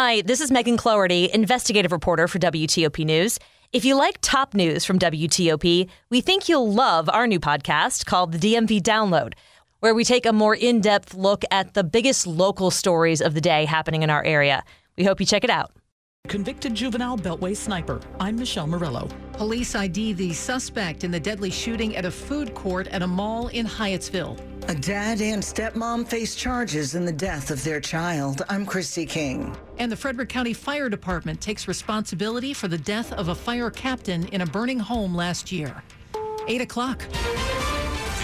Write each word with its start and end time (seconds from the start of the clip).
Hi, 0.00 0.20
this 0.20 0.40
is 0.40 0.52
Megan 0.52 0.76
Cloherty, 0.76 1.28
investigative 1.34 1.90
reporter 1.90 2.28
for 2.28 2.38
WTOP 2.38 3.04
News. 3.04 3.36
If 3.72 3.84
you 3.84 3.96
like 3.96 4.18
top 4.20 4.54
news 4.54 4.84
from 4.84 4.96
WTOP, 4.96 5.88
we 6.08 6.20
think 6.20 6.48
you'll 6.48 6.72
love 6.72 7.08
our 7.08 7.26
new 7.26 7.40
podcast 7.40 8.06
called 8.06 8.30
the 8.30 8.38
DMV 8.38 8.80
Download, 8.80 9.32
where 9.80 9.96
we 9.96 10.04
take 10.04 10.24
a 10.24 10.32
more 10.32 10.54
in 10.54 10.80
depth 10.80 11.14
look 11.14 11.44
at 11.50 11.74
the 11.74 11.82
biggest 11.82 12.28
local 12.28 12.70
stories 12.70 13.20
of 13.20 13.34
the 13.34 13.40
day 13.40 13.64
happening 13.64 14.04
in 14.04 14.08
our 14.08 14.22
area. 14.22 14.62
We 14.96 15.02
hope 15.02 15.18
you 15.18 15.26
check 15.26 15.42
it 15.42 15.50
out. 15.50 15.72
Convicted 16.28 16.76
juvenile 16.76 17.18
Beltway 17.18 17.56
sniper. 17.56 18.00
I'm 18.20 18.36
Michelle 18.36 18.68
Murillo. 18.68 19.08
Police 19.32 19.74
ID 19.74 20.12
the 20.12 20.32
suspect 20.32 21.02
in 21.02 21.10
the 21.10 21.18
deadly 21.18 21.50
shooting 21.50 21.96
at 21.96 22.04
a 22.04 22.10
food 22.12 22.54
court 22.54 22.86
at 22.86 23.02
a 23.02 23.06
mall 23.08 23.48
in 23.48 23.66
Hyattsville. 23.66 24.38
A 24.68 24.74
dad 24.74 25.22
and 25.22 25.42
stepmom 25.42 26.06
face 26.06 26.34
charges 26.34 26.94
in 26.94 27.06
the 27.06 27.12
death 27.12 27.50
of 27.50 27.64
their 27.64 27.80
child. 27.80 28.42
I'm 28.50 28.66
Christy 28.66 29.06
King. 29.06 29.56
And 29.78 29.90
the 29.90 29.96
Frederick 29.96 30.28
County 30.28 30.52
Fire 30.52 30.90
Department 30.90 31.40
takes 31.40 31.66
responsibility 31.66 32.52
for 32.52 32.68
the 32.68 32.76
death 32.76 33.10
of 33.14 33.28
a 33.28 33.34
fire 33.34 33.70
captain 33.70 34.28
in 34.28 34.42
a 34.42 34.46
burning 34.46 34.78
home 34.78 35.14
last 35.14 35.50
year. 35.50 35.82
8 36.48 36.60
o'clock. 36.60 37.02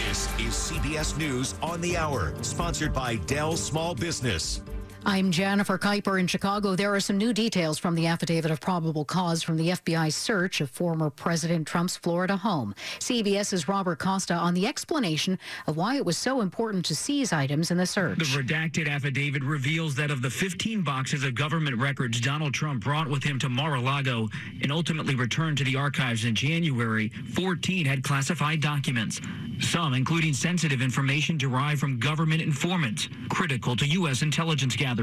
This 0.07 0.29
is 0.38 0.52
CBS 0.52 1.16
News 1.16 1.55
on 1.62 1.80
the 1.80 1.97
Hour, 1.97 2.35
sponsored 2.43 2.93
by 2.93 3.16
Dell 3.16 3.57
Small 3.57 3.95
Business. 3.95 4.61
I'm 5.07 5.31
Jennifer 5.31 5.77
Kuiper 5.77 6.19
in 6.19 6.27
Chicago. 6.27 6.77
There 6.77 6.95
are 6.95 7.01
some 7.01 7.19
new 7.19 7.35
details 7.35 7.79
from 7.79 7.95
the 7.95 8.07
affidavit 8.07 8.51
of 8.51 8.59
probable 8.59 9.05
cause 9.05 9.43
from 9.43 9.59
the 9.59 9.69
FBI's 9.69 10.17
search 10.17 10.63
of 10.63 10.71
former 10.71 11.11
President 11.11 11.69
Trump's 11.69 11.95
Florida 11.95 12.39
home. 12.39 12.75
CBS's 13.01 13.69
Robert 13.69 13.99
Costa 13.99 14.33
on 14.33 14.55
the 14.55 14.67
explanation 14.67 15.39
of 15.67 15.77
why 15.77 15.97
it 15.97 16.07
was 16.07 16.17
so 16.17 16.41
important 16.41 16.87
to 16.87 16.97
seize 16.97 17.35
items 17.35 17.71
in 17.71 17.77
the 17.77 17.85
search. 17.85 18.19
The 18.19 18.43
redacted 18.43 18.89
affidavit 18.89 19.43
reveals 19.43 19.95
that 19.97 20.11
of 20.11 20.23
the 20.23 20.30
15 20.30 20.80
boxes 20.80 21.23
of 21.23 21.35
government 21.35 21.77
records 21.77 22.19
Donald 22.19 22.55
Trump 22.55 22.83
brought 22.83 23.07
with 23.07 23.23
him 23.23 23.39
to 23.41 23.51
Mar-a-Lago 23.51 24.30
and 24.63 24.73
ultimately 24.73 25.15
returned 25.15 25.59
to 25.59 25.65
the 25.65 25.77
archives 25.77 26.24
in 26.24 26.35
January, 26.35 27.11
14 27.35 27.85
had 27.85 28.02
classified 28.02 28.63
documents. 28.63 29.21
Some 29.61 29.93
including 29.93 30.33
sensitive 30.33 30.80
information 30.80 31.37
derived 31.37 31.79
from 31.79 31.99
government 31.99 32.41
informants, 32.41 33.11
critical 33.29 33.77
to 33.77 33.87
U.S. 33.87 34.23
intelligence 34.23 34.74
gathering. 34.74 34.93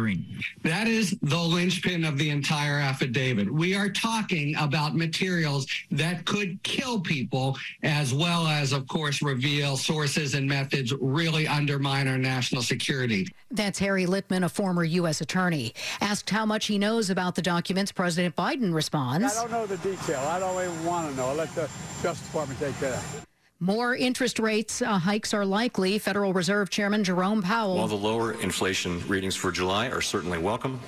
That 0.63 0.87
is 0.87 1.17
the 1.21 1.37
linchpin 1.37 2.03
of 2.05 2.17
the 2.17 2.29
entire 2.29 2.79
affidavit. 2.79 3.51
We 3.51 3.75
are 3.75 3.89
talking 3.89 4.55
about 4.55 4.95
materials 4.95 5.67
that 5.91 6.25
could 6.25 6.61
kill 6.63 6.99
people, 6.99 7.57
as 7.83 8.13
well 8.13 8.47
as, 8.47 8.71
of 8.73 8.87
course, 8.87 9.21
reveal 9.21 9.77
sources 9.77 10.33
and 10.33 10.47
methods 10.47 10.93
really 10.99 11.47
undermine 11.47 12.07
our 12.07 12.17
national 12.17 12.61
security. 12.61 13.27
That's 13.51 13.79
Harry 13.79 14.05
Litman, 14.05 14.45
a 14.45 14.49
former 14.49 14.83
U.S. 14.83 15.21
attorney. 15.21 15.73
Asked 15.99 16.29
how 16.29 16.45
much 16.45 16.67
he 16.67 16.77
knows 16.77 17.09
about 17.09 17.35
the 17.35 17.41
documents, 17.41 17.91
President 17.91 18.35
Biden 18.35 18.73
responds 18.73 19.37
I 19.37 19.41
don't 19.41 19.51
know 19.51 19.65
the 19.65 19.77
detail. 19.77 20.19
I 20.21 20.39
don't 20.39 20.61
even 20.63 20.85
want 20.85 21.09
to 21.09 21.15
know. 21.15 21.27
I'll 21.27 21.35
let 21.35 21.53
the 21.55 21.69
Justice 22.01 22.25
Department 22.27 22.59
take 22.59 22.77
care 22.79 22.93
of 22.93 23.17
it. 23.17 23.30
More 23.63 23.95
interest 23.95 24.39
rates 24.39 24.81
uh, 24.81 24.97
hikes 24.97 25.35
are 25.35 25.45
likely. 25.45 25.99
Federal 25.99 26.33
Reserve 26.33 26.71
Chairman 26.71 27.03
Jerome 27.03 27.43
Powell. 27.43 27.75
While 27.75 27.87
the 27.87 27.93
lower 27.93 28.31
inflation 28.41 29.07
readings 29.07 29.35
for 29.35 29.51
July 29.51 29.87
are 29.89 30.01
certainly 30.01 30.39
welcome, 30.39 30.79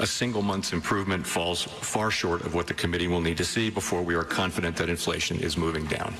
a 0.00 0.06
single 0.08 0.42
month's 0.42 0.72
improvement 0.72 1.24
falls 1.24 1.62
far 1.62 2.10
short 2.10 2.40
of 2.44 2.52
what 2.52 2.66
the 2.66 2.74
committee 2.74 3.06
will 3.06 3.20
need 3.20 3.36
to 3.36 3.44
see 3.44 3.70
before 3.70 4.02
we 4.02 4.16
are 4.16 4.24
confident 4.24 4.76
that 4.78 4.88
inflation 4.88 5.38
is 5.38 5.56
moving 5.56 5.86
down. 5.86 6.12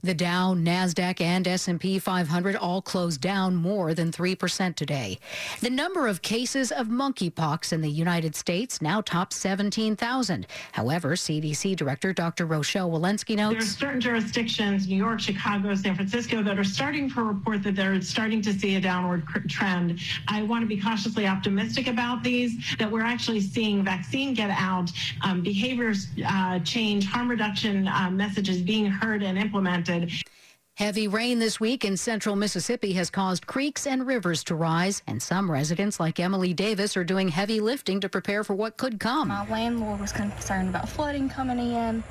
The 0.00 0.14
Dow, 0.14 0.54
Nasdaq, 0.54 1.20
and 1.20 1.48
S&P 1.48 1.98
500 1.98 2.54
all 2.54 2.80
closed 2.80 3.20
down 3.20 3.56
more 3.56 3.94
than 3.94 4.12
3% 4.12 4.76
today. 4.76 5.18
The 5.60 5.70
number 5.70 6.06
of 6.06 6.22
cases 6.22 6.70
of 6.70 6.86
monkeypox 6.86 7.72
in 7.72 7.80
the 7.80 7.90
United 7.90 8.36
States 8.36 8.80
now 8.80 9.00
tops 9.00 9.34
17,000. 9.34 10.46
However, 10.70 11.16
CDC 11.16 11.74
Director 11.74 12.12
Dr. 12.12 12.46
Rochelle 12.46 12.88
Walensky 12.88 13.34
notes 13.34 13.54
there 13.54 13.62
are 13.62 13.90
certain 13.90 14.00
jurisdictions, 14.00 14.86
New 14.86 14.96
York, 14.96 15.18
Chicago, 15.18 15.74
San 15.74 15.96
Francisco, 15.96 16.44
that 16.44 16.60
are 16.60 16.64
starting 16.64 17.10
to 17.10 17.22
report 17.24 17.64
that 17.64 17.74
they're 17.74 18.00
starting 18.00 18.40
to 18.42 18.52
see 18.52 18.76
a 18.76 18.80
downward 18.80 19.26
trend. 19.48 19.98
I 20.28 20.44
want 20.44 20.62
to 20.62 20.68
be 20.68 20.80
cautiously 20.80 21.26
optimistic 21.26 21.88
about 21.88 22.22
these, 22.22 22.76
that 22.78 22.88
we're 22.88 23.02
actually 23.02 23.40
seeing 23.40 23.82
vaccine 23.82 24.32
get 24.32 24.50
out, 24.50 24.92
um, 25.22 25.42
behaviors 25.42 26.06
uh, 26.24 26.60
change, 26.60 27.04
harm 27.06 27.28
reduction 27.28 27.88
uh, 27.88 28.10
messages 28.10 28.62
being 28.62 28.86
heard 28.86 29.24
and 29.24 29.36
implemented 29.36 29.87
Heavy 30.78 31.08
rain 31.08 31.40
this 31.40 31.58
week 31.58 31.84
in 31.84 31.96
central 31.96 32.36
Mississippi 32.36 32.92
has 32.92 33.10
caused 33.10 33.48
creeks 33.48 33.84
and 33.84 34.06
rivers 34.06 34.44
to 34.44 34.54
rise, 34.54 35.02
and 35.08 35.20
some 35.20 35.50
residents, 35.50 35.98
like 35.98 36.20
Emily 36.20 36.54
Davis, 36.54 36.96
are 36.96 37.02
doing 37.02 37.28
heavy 37.28 37.58
lifting 37.58 37.98
to 37.98 38.08
prepare 38.08 38.44
for 38.44 38.54
what 38.54 38.76
could 38.76 39.00
come. 39.00 39.26
My 39.26 39.44
landlord 39.48 40.00
was 40.00 40.12
concerned 40.12 40.68
about 40.68 40.88
flooding 40.88 41.28
coming 41.28 41.58
in. 41.58 42.04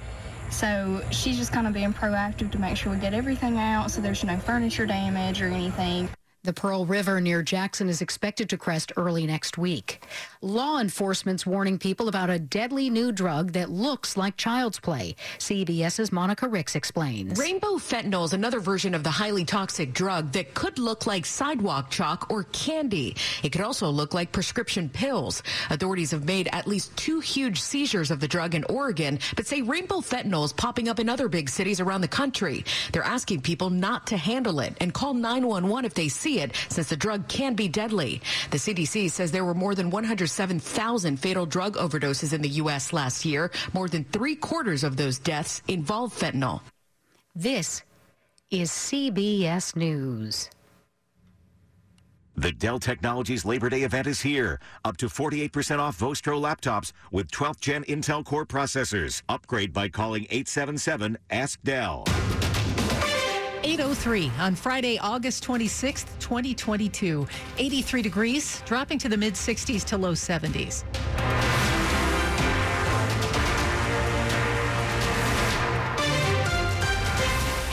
So 0.49 1.01
she's 1.11 1.37
just 1.37 1.53
kind 1.53 1.65
of 1.65 1.73
being 1.73 1.93
proactive 1.93 2.51
to 2.51 2.59
make 2.59 2.75
sure 2.75 2.91
we 2.91 2.99
get 2.99 3.13
everything 3.13 3.57
out 3.57 3.91
so 3.91 4.01
there's 4.01 4.23
no 4.23 4.37
furniture 4.37 4.85
damage 4.85 5.41
or 5.41 5.47
anything. 5.47 6.09
The 6.47 6.53
Pearl 6.53 6.85
River 6.85 7.19
near 7.19 7.43
Jackson 7.43 7.89
is 7.89 8.01
expected 8.01 8.47
to 8.51 8.57
crest 8.57 8.93
early 8.95 9.27
next 9.27 9.57
week. 9.57 10.01
Law 10.41 10.79
enforcement's 10.79 11.45
warning 11.45 11.77
people 11.77 12.07
about 12.07 12.29
a 12.29 12.39
deadly 12.39 12.89
new 12.89 13.11
drug 13.11 13.51
that 13.51 13.69
looks 13.69 14.15
like 14.15 14.37
child's 14.37 14.79
play. 14.79 15.17
CBS's 15.39 16.13
Monica 16.13 16.47
Ricks 16.47 16.77
explains. 16.77 17.37
Rainbow 17.37 17.75
fentanyl 17.75 18.23
is 18.23 18.31
another 18.31 18.61
version 18.61 18.95
of 18.95 19.03
the 19.03 19.09
highly 19.09 19.43
toxic 19.43 19.91
drug 19.93 20.31
that 20.31 20.53
could 20.53 20.79
look 20.79 21.05
like 21.05 21.25
sidewalk 21.25 21.89
chalk 21.89 22.31
or 22.31 22.43
candy. 22.53 23.17
It 23.43 23.49
could 23.49 23.59
also 23.59 23.89
look 23.89 24.13
like 24.13 24.31
prescription 24.31 24.87
pills. 24.87 25.43
Authorities 25.69 26.11
have 26.11 26.23
made 26.23 26.47
at 26.53 26.65
least 26.65 26.95
two 26.95 27.19
huge 27.19 27.59
seizures 27.59 28.09
of 28.09 28.21
the 28.21 28.27
drug 28.29 28.55
in 28.55 28.63
Oregon, 28.69 29.19
but 29.35 29.47
say 29.47 29.63
rainbow 29.63 29.97
fentanyl 29.97 30.45
is 30.45 30.53
popping 30.53 30.87
up 30.87 31.01
in 31.01 31.09
other 31.09 31.27
big 31.27 31.49
cities 31.49 31.81
around 31.81 31.99
the 31.99 32.07
country. 32.07 32.63
They're 32.93 33.03
asking 33.03 33.41
people 33.41 33.69
not 33.69 34.07
to 34.07 34.15
handle 34.15 34.61
it 34.61 34.77
and 34.79 34.93
call 34.93 35.13
911 35.13 35.83
if 35.83 35.93
they 35.93 36.07
see 36.07 36.36
it, 36.37 36.55
since 36.69 36.89
the 36.89 36.95
drug 36.95 37.27
can 37.27 37.53
be 37.53 37.67
deadly. 37.67 38.21
The 38.51 38.57
CDC 38.57 39.11
says 39.11 39.31
there 39.31 39.45
were 39.45 39.53
more 39.53 39.75
than 39.75 39.89
107,000 39.89 41.17
fatal 41.17 41.45
drug 41.45 41.75
overdoses 41.75 42.33
in 42.33 42.41
the 42.41 42.49
U.S. 42.61 42.93
last 42.93 43.25
year. 43.25 43.51
More 43.73 43.87
than 43.87 44.03
three 44.05 44.35
quarters 44.35 44.83
of 44.83 44.97
those 44.97 45.19
deaths 45.19 45.61
involve 45.67 46.13
fentanyl. 46.13 46.61
This 47.35 47.83
is 48.49 48.71
CBS 48.71 49.75
News. 49.75 50.49
The 52.39 52.51
Dell 52.51 52.77
Technologies 52.77 53.45
Labor 53.45 53.67
Day 53.67 53.81
event 53.81 54.05
is 54.05 54.21
here. 54.21 54.59
Up 54.85 54.95
to 54.97 55.07
48% 55.07 55.79
off 55.79 55.97
Vostro 55.97 56.39
laptops 56.39 56.91
with 57.11 57.31
12th 57.31 57.59
gen 57.59 57.83
Intel 57.85 58.23
Core 58.23 58.45
processors. 58.45 59.23
Upgrade 59.27 59.73
by 59.73 59.89
calling 59.89 60.27
877 60.29 61.17
Ask 61.31 61.59
Dell. 61.63 62.05
803 63.67 64.31
on 64.39 64.55
Friday, 64.55 64.97
August 64.97 65.43
26th, 65.43 66.07
2022. 66.19 67.27
83 67.57 68.01
degrees, 68.01 68.61
dropping 68.65 68.97
to 68.97 69.09
the 69.09 69.17
mid 69.17 69.33
60s 69.33 69.83
to 69.83 69.97
low 69.97 70.13
70s. 70.13 70.85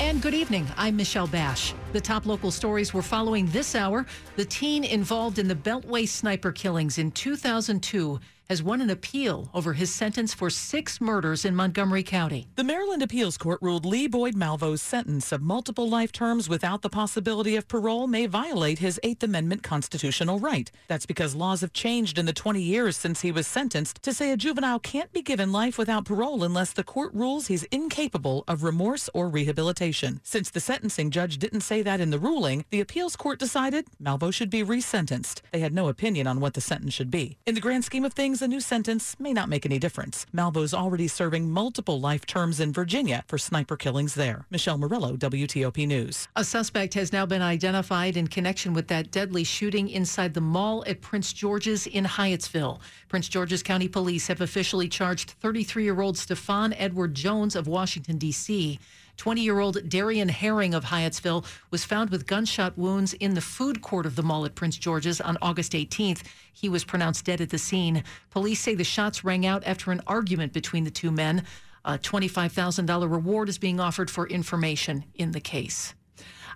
And 0.01 0.21
good 0.21 0.35
evening. 0.35 0.67
I'm 0.77 0.97
Michelle 0.97 1.29
Basch. 1.29 1.75
The 1.93 2.01
top 2.01 2.27
local 2.27 2.51
stories 2.51 2.93
we're 2.93 3.03
following 3.03 3.47
this 3.47 3.77
hour. 3.77 4.05
The 4.35 4.47
teen 4.47 4.83
involved 4.83 5.39
in 5.39 5.47
the 5.47 5.55
Beltway 5.55 6.09
sniper 6.09 6.51
killings 6.51 6.99
in 6.99 7.13
2002 7.13 8.19
has 8.49 8.63
won 8.63 8.81
an 8.81 8.91
appeal 8.91 9.49
over 9.55 9.73
his 9.73 9.93
sentence 9.93 10.35
for 10.35 10.51
six 10.51 11.01
murders 11.01 11.45
in 11.45 11.55
Montgomery 11.55 12.03
County. 12.03 12.49
The 12.57 12.65
Maryland 12.65 13.03
Appeals 13.03 13.39
Court 13.39 13.59
ruled 13.63 13.87
Lee 13.87 14.07
Boyd 14.07 14.35
Malvo's 14.35 14.83
sentence 14.83 15.33
of 15.33 15.43
multiple 15.43 15.89
life 15.89 16.13
terms 16.13 16.49
without 16.49 16.83
the 16.83 16.91
possibility 16.91 17.57
of 17.57 17.69
parole 17.69 18.07
may 18.07 18.27
violate 18.27 18.79
his 18.79 19.01
Eighth 19.03 19.23
Amendment 19.23 19.63
constitutional 19.63 20.39
right. 20.39 20.71
That's 20.89 21.07
because 21.07 21.35
laws 21.35 21.63
have 21.63 21.73
changed 21.73 22.19
in 22.19 22.27
the 22.27 22.33
20 22.33 22.61
years 22.61 22.97
since 22.97 23.23
he 23.23 23.33
was 23.33 23.47
sentenced 23.47 24.03
to 24.03 24.13
say 24.13 24.31
a 24.31 24.37
juvenile 24.37 24.79
can't 24.79 25.13
be 25.13 25.23
given 25.23 25.53
life 25.53 25.79
without 25.79 26.05
parole 26.05 26.45
unless 26.45 26.73
the 26.73 26.85
court 26.85 27.15
rules 27.15 27.47
he's 27.47 27.65
incapable 27.65 28.45
of 28.47 28.63
remorse 28.63 29.09
or 29.15 29.29
rehabilitation. 29.29 30.21
Since 30.23 30.51
the 30.51 30.61
sentencing 30.61 31.11
judge 31.11 31.39
didn't 31.39 31.63
say 31.63 31.83
that 31.83 32.01
in 32.01 32.11
the 32.11 32.19
ruling, 32.19 32.65
the 32.71 32.81
appeals 32.81 33.17
court 33.17 33.39
decided 33.39 33.87
Malvo 34.03 34.33
should 34.33 34.51
be 34.51 34.63
resentenced. 34.63 35.41
They 35.53 35.61
had 35.61 35.73
no 35.73 35.89
opinion 35.89 36.27
on 36.27 36.41
what 36.41 36.55
the 36.55 36.61
sentence 36.61 36.95
should 36.95 37.11
be. 37.11 37.39
In 37.47 37.55
the 37.55 37.61
grand 37.61 37.85
scheme 37.85 38.05
of 38.05 38.13
things, 38.13 38.34
a 38.43 38.49
new 38.49 38.61
sentence 38.61 39.17
may 39.19 39.33
not 39.33 39.49
make 39.49 39.65
any 39.65 39.79
difference. 39.79 40.27
Malvo's 40.35 40.75
already 40.75 41.09
serving 41.09 41.51
multiple 41.51 42.01
life 42.01 42.27
terms 42.27 42.61
in 42.61 42.73
Virginia 42.73 43.25
for 43.27 43.39
sniper 43.39 43.77
killings 43.77 44.15
there. 44.15 44.47
Michelle 44.51 44.79
Murillo, 44.79 45.17
WTOP 45.17 45.87
News. 45.87 46.29
A 46.37 46.45
suspect 46.45 46.95
has 46.95 47.13
now 47.13 47.27
been 47.27 47.43
identified 47.43 48.17
in 48.17 48.27
connection 48.29 48.73
with 48.73 48.89
that 48.89 49.11
deadly 49.11 49.45
shooting 49.45 49.89
inside 49.89 50.35
the 50.35 50.41
mall 50.41 50.85
at 50.87 51.01
Prince 51.01 51.33
George's 51.33 51.87
in 51.87 52.05
Hyattsville. 52.05 52.81
Prince 53.09 53.29
George's 53.29 53.63
County 53.63 53.89
Police 53.89 54.27
have 54.27 54.41
officially 54.41 54.89
charged 54.89 55.31
33 55.41 55.85
year 55.85 56.01
old 56.01 56.17
Stefan 56.17 56.73
Edward 56.75 57.15
Jones 57.15 57.55
of 57.55 57.67
Washington, 57.67 58.19
D.C. 58.19 58.79
20 59.17 59.41
year 59.41 59.61
old 59.61 59.89
Darian 59.89 60.29
Herring 60.29 60.75
of 60.75 60.85
Hyattsville 60.85 61.45
was 61.71 61.85
found 61.85 62.11
with 62.11 62.27
gunshot 62.27 62.77
wounds 62.77 63.13
in 63.15 63.35
the 63.35 63.41
food 63.41 63.83
court 63.83 64.07
of 64.07 64.17
the 64.17 64.23
mall 64.23 64.45
at 64.45 64.55
Prince 64.55 64.77
George's 64.77 65.21
on 65.21 65.39
August 65.41 65.73
18th. 65.73 66.23
He 66.53 66.69
was 66.69 66.85
pronounced 66.85 67.25
dead 67.25 67.41
at 67.41 67.51
the 67.51 67.59
scene. 67.59 68.05
Police 68.31 68.61
say 68.61 68.75
the 68.75 68.85
shots 68.85 69.25
rang 69.25 69.47
out 69.47 69.63
after 69.65 69.93
an 69.93 70.03
argument 70.07 70.53
between 70.53 70.85
the 70.85 70.91
two 70.91 71.11
men. 71.11 71.45
A 71.85 71.99
$25,000 71.99 73.11
reward 73.11 73.49
is 73.49 73.59
being 73.59 73.79
offered 73.79 74.11
for 74.11 74.27
information 74.27 75.05
in 75.15 75.33
the 75.33 75.41
case. 75.41 75.95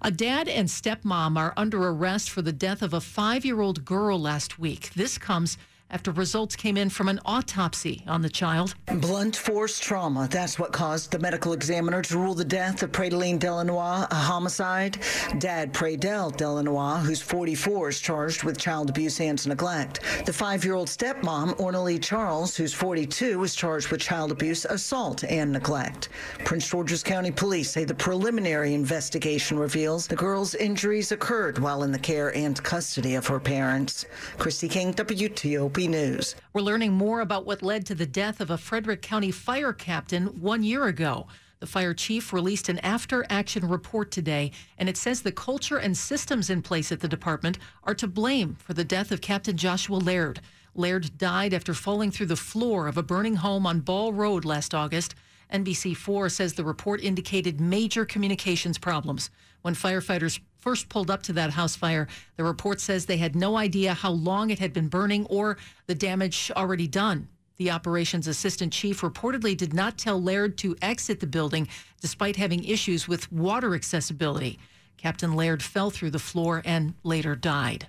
A 0.00 0.10
dad 0.10 0.48
and 0.48 0.68
stepmom 0.68 1.36
are 1.36 1.52
under 1.56 1.82
arrest 1.88 2.30
for 2.30 2.40
the 2.40 2.52
death 2.52 2.82
of 2.82 2.94
a 2.94 3.00
five 3.00 3.44
year 3.44 3.60
old 3.60 3.84
girl 3.84 4.18
last 4.18 4.58
week. 4.58 4.90
This 4.94 5.18
comes 5.18 5.58
after 5.90 6.12
results 6.12 6.54
came 6.54 6.76
in 6.76 6.90
from 6.90 7.08
an 7.08 7.18
autopsy 7.24 8.04
on 8.06 8.20
the 8.20 8.28
child. 8.28 8.74
Blunt 8.86 9.34
force 9.34 9.78
trauma. 9.78 10.28
That's 10.30 10.58
what 10.58 10.72
caused 10.72 11.10
the 11.10 11.18
medical 11.18 11.54
examiner 11.54 12.02
to 12.02 12.18
rule 12.18 12.34
the 12.34 12.44
death 12.44 12.82
of 12.82 12.92
Predeline 12.92 13.38
Delanois 13.38 14.06
a 14.10 14.14
homicide. 14.14 14.98
Dad 15.38 15.72
Predel 15.72 16.36
Delanois, 16.36 16.98
who's 16.98 17.22
44, 17.22 17.88
is 17.88 18.00
charged 18.00 18.42
with 18.44 18.58
child 18.58 18.90
abuse 18.90 19.20
and 19.20 19.46
neglect. 19.46 20.00
The 20.26 20.32
five 20.32 20.64
year 20.64 20.74
old 20.74 20.88
stepmom, 20.88 21.56
Ornalee 21.58 22.02
Charles, 22.02 22.56
who's 22.56 22.74
42, 22.74 23.42
is 23.42 23.54
charged 23.54 23.90
with 23.90 24.00
child 24.00 24.30
abuse, 24.30 24.64
assault, 24.66 25.24
and 25.24 25.52
neglect. 25.52 26.10
Prince 26.44 26.68
George's 26.68 27.02
County 27.02 27.30
Police 27.30 27.70
say 27.70 27.84
the 27.84 27.94
preliminary 27.94 28.74
investigation 28.74 29.58
reveals 29.58 30.06
the 30.06 30.16
girl's 30.16 30.54
injuries 30.54 31.12
occurred 31.12 31.58
while 31.58 31.82
in 31.82 31.92
the 31.92 31.98
care 31.98 32.34
and 32.36 32.62
custody 32.62 33.14
of 33.14 33.26
her 33.26 33.40
parents. 33.40 34.04
Christy 34.36 34.68
King, 34.68 34.92
WTOP. 34.92 35.77
News. 35.86 36.34
We're 36.52 36.62
learning 36.62 36.92
more 36.92 37.20
about 37.20 37.46
what 37.46 37.62
led 37.62 37.86
to 37.86 37.94
the 37.94 38.06
death 38.06 38.40
of 38.40 38.50
a 38.50 38.58
Frederick 38.58 39.02
County 39.02 39.30
fire 39.30 39.72
captain 39.72 40.26
one 40.40 40.62
year 40.62 40.86
ago. 40.86 41.26
The 41.60 41.66
fire 41.66 41.94
chief 41.94 42.32
released 42.32 42.68
an 42.68 42.78
after 42.80 43.26
action 43.28 43.68
report 43.68 44.10
today, 44.10 44.52
and 44.78 44.88
it 44.88 44.96
says 44.96 45.22
the 45.22 45.32
culture 45.32 45.76
and 45.76 45.96
systems 45.96 46.50
in 46.50 46.62
place 46.62 46.90
at 46.90 47.00
the 47.00 47.08
department 47.08 47.58
are 47.84 47.94
to 47.94 48.06
blame 48.06 48.56
for 48.60 48.74
the 48.74 48.84
death 48.84 49.12
of 49.12 49.20
Captain 49.20 49.56
Joshua 49.56 49.96
Laird. 49.96 50.40
Laird 50.74 51.18
died 51.18 51.52
after 51.52 51.74
falling 51.74 52.10
through 52.10 52.26
the 52.26 52.36
floor 52.36 52.86
of 52.86 52.96
a 52.96 53.02
burning 53.02 53.36
home 53.36 53.66
on 53.66 53.80
Ball 53.80 54.12
Road 54.12 54.44
last 54.44 54.74
August. 54.74 55.14
NBC4 55.52 56.30
says 56.30 56.54
the 56.54 56.64
report 56.64 57.02
indicated 57.02 57.60
major 57.60 58.04
communications 58.04 58.78
problems. 58.78 59.30
When 59.62 59.74
firefighters 59.74 60.40
first 60.58 60.88
pulled 60.88 61.10
up 61.10 61.22
to 61.24 61.32
that 61.34 61.50
house 61.50 61.76
fire, 61.76 62.08
the 62.36 62.44
report 62.44 62.80
says 62.80 63.06
they 63.06 63.16
had 63.16 63.34
no 63.34 63.56
idea 63.56 63.94
how 63.94 64.10
long 64.10 64.50
it 64.50 64.58
had 64.58 64.72
been 64.72 64.88
burning 64.88 65.26
or 65.26 65.56
the 65.86 65.94
damage 65.94 66.50
already 66.56 66.86
done. 66.86 67.28
The 67.56 67.70
operations 67.72 68.28
assistant 68.28 68.72
chief 68.72 69.00
reportedly 69.00 69.56
did 69.56 69.74
not 69.74 69.98
tell 69.98 70.22
Laird 70.22 70.56
to 70.58 70.76
exit 70.80 71.18
the 71.18 71.26
building 71.26 71.66
despite 72.00 72.36
having 72.36 72.62
issues 72.62 73.08
with 73.08 73.32
water 73.32 73.74
accessibility. 73.74 74.58
Captain 74.96 75.34
Laird 75.34 75.62
fell 75.62 75.90
through 75.90 76.10
the 76.10 76.18
floor 76.18 76.62
and 76.64 76.94
later 77.02 77.34
died. 77.34 77.88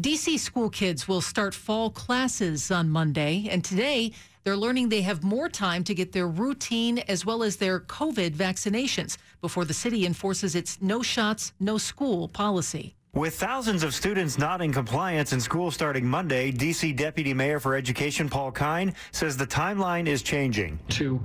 DC 0.00 0.38
school 0.38 0.70
kids 0.70 1.08
will 1.08 1.20
start 1.20 1.54
fall 1.54 1.90
classes 1.90 2.70
on 2.70 2.88
Monday, 2.88 3.48
and 3.50 3.64
today 3.64 4.12
they're 4.48 4.56
learning 4.56 4.88
they 4.88 5.02
have 5.02 5.22
more 5.22 5.46
time 5.50 5.84
to 5.84 5.94
get 5.94 6.12
their 6.12 6.26
routine 6.26 7.00
as 7.00 7.26
well 7.26 7.42
as 7.42 7.56
their 7.56 7.80
COVID 7.80 8.30
vaccinations 8.30 9.18
before 9.42 9.66
the 9.66 9.74
city 9.74 10.06
enforces 10.06 10.54
its 10.54 10.80
no 10.80 11.02
shots, 11.02 11.52
no 11.60 11.76
school 11.76 12.28
policy. 12.28 12.94
With 13.12 13.34
thousands 13.34 13.82
of 13.82 13.92
students 13.92 14.38
not 14.38 14.62
in 14.62 14.72
compliance 14.72 15.34
in 15.34 15.40
school 15.40 15.70
starting 15.70 16.06
Monday, 16.06 16.50
D.C. 16.50 16.94
Deputy 16.94 17.34
Mayor 17.34 17.60
for 17.60 17.74
Education 17.74 18.30
Paul 18.30 18.50
Kihn 18.50 18.94
says 19.12 19.36
the 19.36 19.46
timeline 19.46 20.06
is 20.06 20.22
changing. 20.22 20.78
To 20.90 21.20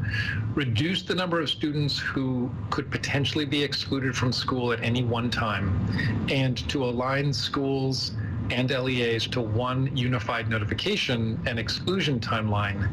reduce 0.54 1.04
the 1.04 1.16
number 1.16 1.40
of 1.40 1.50
students 1.50 1.98
who 1.98 2.52
could 2.72 2.92
potentially 2.92 3.46
be 3.46 3.64
excluded 3.64 4.18
from 4.18 4.34
school 4.34 4.74
at 4.74 4.84
any 4.84 5.06
one 5.06 5.30
time 5.30 6.28
and 6.30 6.58
to 6.68 6.84
align 6.84 7.32
schools 7.32 8.12
and 8.52 8.70
LEAs 8.70 9.28
to 9.28 9.42
one 9.42 9.96
unified 9.96 10.50
notification 10.50 11.40
and 11.46 11.60
exclusion 11.60 12.20
timeline, 12.20 12.88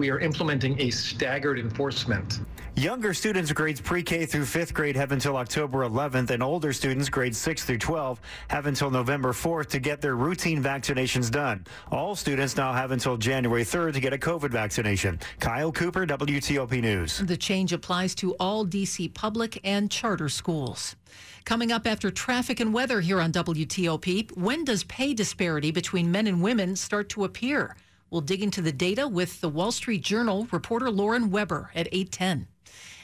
we 0.00 0.08
are 0.08 0.18
implementing 0.18 0.80
a 0.80 0.88
staggered 0.88 1.58
enforcement. 1.58 2.40
Younger 2.74 3.12
students 3.12 3.52
grades 3.52 3.82
pre-K 3.82 4.24
through 4.24 4.44
5th 4.44 4.72
grade 4.72 4.96
have 4.96 5.12
until 5.12 5.36
October 5.36 5.80
11th 5.86 6.30
and 6.30 6.42
older 6.42 6.72
students 6.72 7.10
grades 7.10 7.36
6 7.36 7.64
through 7.64 7.76
12 7.76 8.18
have 8.48 8.64
until 8.64 8.90
November 8.90 9.34
4th 9.34 9.68
to 9.68 9.78
get 9.78 10.00
their 10.00 10.16
routine 10.16 10.62
vaccinations 10.62 11.30
done. 11.30 11.66
All 11.92 12.16
students 12.16 12.56
now 12.56 12.72
have 12.72 12.92
until 12.92 13.18
January 13.18 13.62
3rd 13.62 13.92
to 13.92 14.00
get 14.00 14.14
a 14.14 14.18
COVID 14.18 14.50
vaccination. 14.50 15.20
Kyle 15.38 15.70
Cooper, 15.70 16.06
WTOP 16.06 16.80
News. 16.80 17.18
The 17.18 17.36
change 17.36 17.74
applies 17.74 18.14
to 18.16 18.32
all 18.40 18.64
DC 18.64 19.12
public 19.12 19.60
and 19.64 19.90
charter 19.90 20.30
schools. 20.30 20.96
Coming 21.44 21.72
up 21.72 21.86
after 21.86 22.10
traffic 22.10 22.58
and 22.60 22.72
weather 22.72 23.02
here 23.02 23.20
on 23.20 23.32
WTOP, 23.32 24.34
when 24.34 24.64
does 24.64 24.82
pay 24.84 25.12
disparity 25.12 25.70
between 25.70 26.10
men 26.10 26.26
and 26.26 26.42
women 26.42 26.74
start 26.74 27.10
to 27.10 27.24
appear? 27.24 27.76
We'll 28.10 28.20
dig 28.20 28.42
into 28.42 28.60
the 28.60 28.72
data 28.72 29.06
with 29.06 29.40
the 29.40 29.48
Wall 29.48 29.72
Street 29.72 30.02
Journal 30.02 30.48
reporter 30.50 30.90
Lauren 30.90 31.30
Weber 31.30 31.70
at 31.74 31.88
810. 31.92 32.48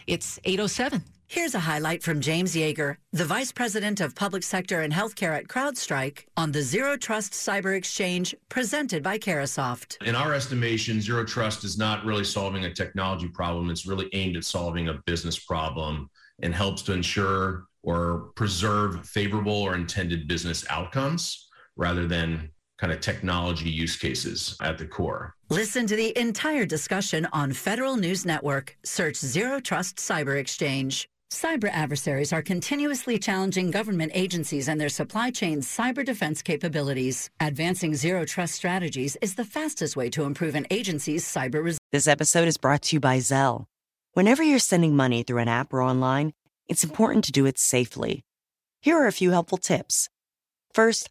It's 0.06 0.40
807. 0.44 1.04
Here's 1.28 1.56
a 1.56 1.60
highlight 1.60 2.04
from 2.04 2.20
James 2.20 2.54
Yeager, 2.54 2.98
the 3.12 3.24
Vice 3.24 3.50
President 3.50 4.00
of 4.00 4.14
Public 4.14 4.44
Sector 4.44 4.80
and 4.80 4.92
Healthcare 4.92 5.36
at 5.36 5.48
CrowdStrike, 5.48 6.24
on 6.36 6.52
the 6.52 6.62
Zero 6.62 6.96
Trust 6.96 7.32
Cyber 7.32 7.76
Exchange 7.76 8.32
presented 8.48 9.02
by 9.02 9.18
Carahsoft. 9.18 10.00
In 10.06 10.14
our 10.14 10.34
estimation, 10.34 11.00
Zero 11.00 11.24
Trust 11.24 11.64
is 11.64 11.76
not 11.76 12.04
really 12.04 12.22
solving 12.22 12.64
a 12.64 12.72
technology 12.72 13.26
problem. 13.26 13.70
It's 13.70 13.86
really 13.86 14.08
aimed 14.12 14.36
at 14.36 14.44
solving 14.44 14.88
a 14.88 15.00
business 15.04 15.36
problem 15.36 16.08
and 16.42 16.54
helps 16.54 16.82
to 16.82 16.92
ensure 16.92 17.64
or 17.82 18.30
preserve 18.36 19.04
favorable 19.08 19.62
or 19.62 19.74
intended 19.74 20.28
business 20.28 20.64
outcomes 20.70 21.48
rather 21.76 22.06
than 22.06 22.50
kind 22.78 22.92
of 22.92 23.00
technology 23.00 23.70
use 23.70 23.96
cases 23.96 24.56
at 24.60 24.78
the 24.78 24.86
core. 24.86 25.34
Listen 25.48 25.86
to 25.86 25.96
the 25.96 26.16
entire 26.18 26.66
discussion 26.66 27.26
on 27.32 27.52
Federal 27.52 27.96
News 27.96 28.26
Network. 28.26 28.76
Search 28.84 29.16
Zero 29.16 29.60
Trust 29.60 29.96
Cyber 29.96 30.38
Exchange. 30.38 31.08
Cyber 31.32 31.68
adversaries 31.72 32.32
are 32.32 32.40
continuously 32.40 33.18
challenging 33.18 33.72
government 33.72 34.12
agencies 34.14 34.68
and 34.68 34.80
their 34.80 34.88
supply 34.88 35.30
chain's 35.30 35.66
cyber 35.66 36.04
defense 36.04 36.40
capabilities. 36.40 37.30
Advancing 37.40 37.96
zero 37.96 38.24
trust 38.24 38.54
strategies 38.54 39.16
is 39.20 39.34
the 39.34 39.44
fastest 39.44 39.96
way 39.96 40.08
to 40.10 40.22
improve 40.22 40.54
an 40.54 40.66
agency's 40.70 41.24
cyber 41.24 41.54
resilience. 41.54 41.80
This 41.90 42.06
episode 42.06 42.46
is 42.46 42.56
brought 42.56 42.82
to 42.82 42.96
you 42.96 43.00
by 43.00 43.18
Zelle. 43.18 43.66
Whenever 44.12 44.42
you're 44.42 44.60
sending 44.60 44.94
money 44.94 45.24
through 45.24 45.38
an 45.38 45.48
app 45.48 45.72
or 45.74 45.82
online, 45.82 46.32
it's 46.68 46.84
important 46.84 47.24
to 47.24 47.32
do 47.32 47.44
it 47.44 47.58
safely. 47.58 48.24
Here 48.80 48.96
are 48.96 49.08
a 49.08 49.12
few 49.12 49.32
helpful 49.32 49.58
tips. 49.58 50.08
First, 50.72 51.10